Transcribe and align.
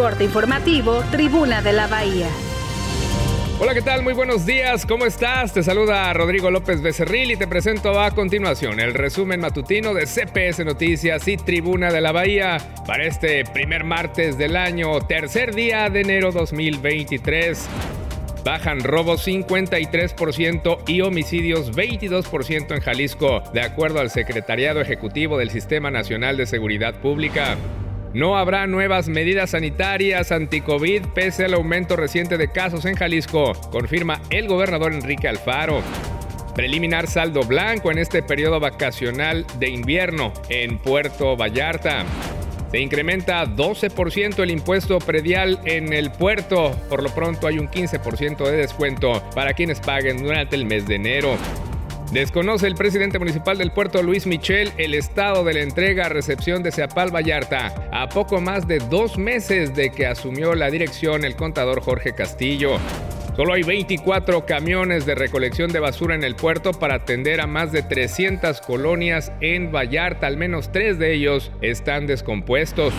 Corte 0.00 0.24
informativo, 0.24 1.04
Tribuna 1.10 1.60
de 1.60 1.74
la 1.74 1.86
Bahía. 1.86 2.26
Hola, 3.60 3.74
¿qué 3.74 3.82
tal? 3.82 4.02
Muy 4.02 4.14
buenos 4.14 4.46
días, 4.46 4.86
¿cómo 4.86 5.04
estás? 5.04 5.52
Te 5.52 5.62
saluda 5.62 6.10
Rodrigo 6.14 6.50
López 6.50 6.80
Becerril 6.80 7.32
y 7.32 7.36
te 7.36 7.46
presento 7.46 8.00
a 8.00 8.10
continuación 8.12 8.80
el 8.80 8.94
resumen 8.94 9.40
matutino 9.40 9.92
de 9.92 10.06
CPS 10.06 10.64
Noticias 10.64 11.28
y 11.28 11.36
Tribuna 11.36 11.92
de 11.92 12.00
la 12.00 12.12
Bahía 12.12 12.56
para 12.86 13.04
este 13.04 13.44
primer 13.44 13.84
martes 13.84 14.38
del 14.38 14.56
año, 14.56 15.02
tercer 15.02 15.54
día 15.54 15.90
de 15.90 16.00
enero 16.00 16.32
2023. 16.32 17.68
Bajan 18.42 18.80
robos 18.82 19.28
53% 19.28 20.78
y 20.88 21.02
homicidios 21.02 21.72
22% 21.72 22.74
en 22.74 22.80
Jalisco, 22.80 23.42
de 23.52 23.60
acuerdo 23.60 24.00
al 24.00 24.08
Secretariado 24.08 24.80
Ejecutivo 24.80 25.36
del 25.36 25.50
Sistema 25.50 25.90
Nacional 25.90 26.38
de 26.38 26.46
Seguridad 26.46 26.94
Pública. 27.02 27.58
No 28.12 28.36
habrá 28.36 28.66
nuevas 28.66 29.08
medidas 29.08 29.50
sanitarias 29.50 30.32
anti-COVID 30.32 31.04
pese 31.14 31.44
al 31.44 31.54
aumento 31.54 31.94
reciente 31.94 32.38
de 32.38 32.50
casos 32.50 32.84
en 32.84 32.96
Jalisco, 32.96 33.52
confirma 33.70 34.20
el 34.30 34.48
gobernador 34.48 34.92
Enrique 34.92 35.28
Alfaro. 35.28 35.80
Preliminar 36.56 37.06
saldo 37.06 37.42
blanco 37.44 37.92
en 37.92 37.98
este 37.98 38.24
periodo 38.24 38.58
vacacional 38.58 39.46
de 39.60 39.68
invierno 39.68 40.32
en 40.48 40.78
Puerto 40.78 41.36
Vallarta. 41.36 42.04
Se 42.72 42.80
incrementa 42.80 43.46
12% 43.46 44.42
el 44.42 44.50
impuesto 44.50 44.98
predial 44.98 45.60
en 45.64 45.92
el 45.92 46.10
puerto. 46.10 46.72
Por 46.88 47.04
lo 47.04 47.10
pronto 47.14 47.46
hay 47.46 47.60
un 47.60 47.68
15% 47.68 48.44
de 48.44 48.56
descuento 48.56 49.22
para 49.36 49.54
quienes 49.54 49.78
paguen 49.78 50.22
durante 50.22 50.56
el 50.56 50.64
mes 50.64 50.86
de 50.88 50.96
enero. 50.96 51.36
Desconoce 52.12 52.66
el 52.66 52.74
presidente 52.74 53.20
municipal 53.20 53.56
del 53.56 53.70
puerto 53.70 54.02
Luis 54.02 54.26
Michel 54.26 54.72
el 54.78 54.94
estado 54.94 55.44
de 55.44 55.54
la 55.54 55.60
entrega 55.60 56.06
a 56.06 56.08
recepción 56.08 56.60
de 56.64 56.72
Seapal 56.72 57.14
Vallarta 57.14 57.88
a 57.92 58.08
poco 58.08 58.40
más 58.40 58.66
de 58.66 58.80
dos 58.80 59.16
meses 59.16 59.76
de 59.76 59.92
que 59.92 60.08
asumió 60.08 60.56
la 60.56 60.70
dirección 60.70 61.24
el 61.24 61.36
contador 61.36 61.80
Jorge 61.80 62.12
Castillo. 62.12 62.78
Solo 63.36 63.52
hay 63.52 63.62
24 63.62 64.44
camiones 64.44 65.06
de 65.06 65.14
recolección 65.14 65.70
de 65.70 65.78
basura 65.78 66.16
en 66.16 66.24
el 66.24 66.34
puerto 66.34 66.72
para 66.72 66.96
atender 66.96 67.40
a 67.40 67.46
más 67.46 67.70
de 67.70 67.84
300 67.84 68.60
colonias 68.60 69.30
en 69.40 69.70
Vallarta. 69.70 70.26
Al 70.26 70.36
menos 70.36 70.72
tres 70.72 70.98
de 70.98 71.14
ellos 71.14 71.52
están 71.62 72.08
descompuestos. 72.08 72.92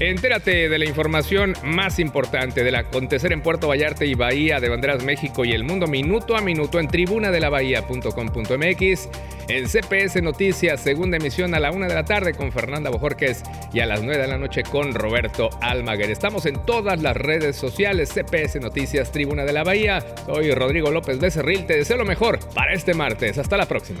Entérate 0.00 0.68
de 0.70 0.78
la 0.78 0.86
información 0.86 1.52
más 1.62 1.98
importante 1.98 2.64
del 2.64 2.76
acontecer 2.76 3.34
en 3.34 3.42
Puerto 3.42 3.68
Vallarta 3.68 4.06
y 4.06 4.14
Bahía 4.14 4.58
de 4.58 4.70
Banderas 4.70 5.04
México 5.04 5.44
y 5.44 5.52
el 5.52 5.62
mundo 5.62 5.86
minuto 5.86 6.38
a 6.38 6.40
minuto 6.40 6.80
en 6.80 6.88
tribunadelabahía.com.mx, 6.88 9.08
en 9.48 9.68
CPS 9.68 10.22
Noticias, 10.22 10.80
segunda 10.80 11.18
emisión 11.18 11.54
a 11.54 11.60
la 11.60 11.70
una 11.70 11.86
de 11.86 11.94
la 11.94 12.06
tarde 12.06 12.32
con 12.32 12.50
Fernanda 12.50 12.88
Bojorques 12.88 13.42
y 13.74 13.80
a 13.80 13.86
las 13.86 14.02
9 14.02 14.22
de 14.22 14.28
la 14.28 14.38
noche 14.38 14.62
con 14.62 14.94
Roberto 14.94 15.50
Almaguer. 15.60 16.10
Estamos 16.10 16.46
en 16.46 16.64
todas 16.64 17.02
las 17.02 17.14
redes 17.14 17.56
sociales, 17.56 18.08
CPS 18.08 18.58
Noticias, 18.58 19.12
Tribuna 19.12 19.44
de 19.44 19.52
la 19.52 19.64
Bahía. 19.64 20.02
Soy 20.24 20.54
Rodrigo 20.54 20.90
López 20.90 21.18
Becerril, 21.18 21.66
te 21.66 21.76
deseo 21.76 21.98
lo 21.98 22.06
mejor 22.06 22.38
para 22.54 22.72
este 22.72 22.94
martes. 22.94 23.36
Hasta 23.36 23.58
la 23.58 23.66
próxima. 23.66 24.00